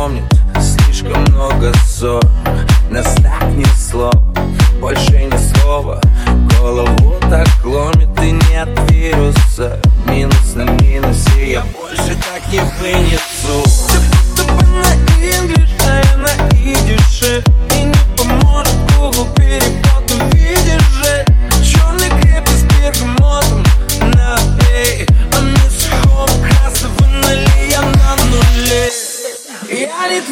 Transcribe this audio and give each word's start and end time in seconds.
запомнить 0.00 0.24
Слишком 0.60 1.22
много 1.24 1.72
ссор 1.86 2.22
Нас 2.90 3.14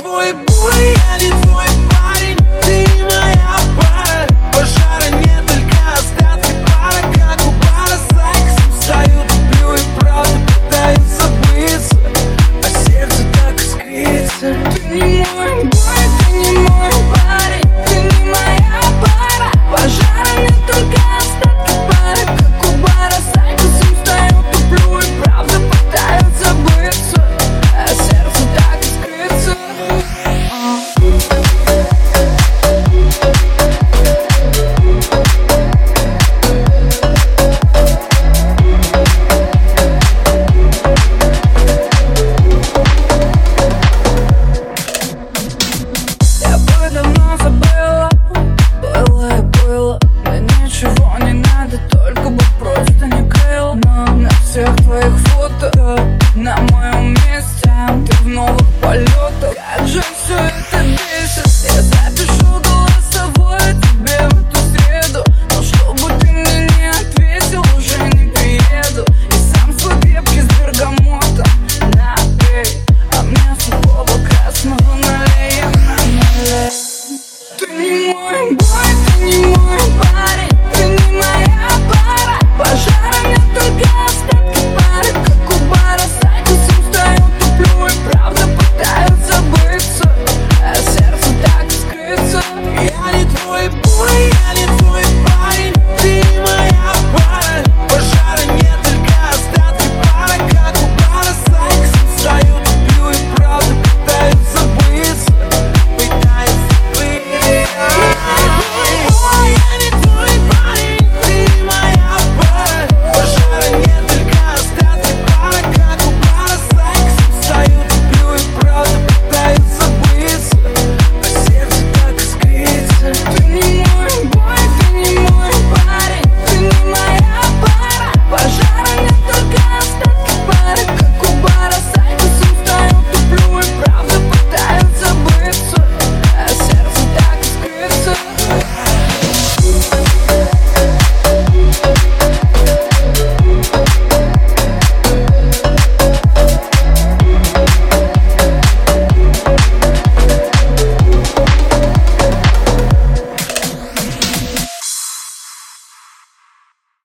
boy, 0.02 0.32
boy, 0.32 1.37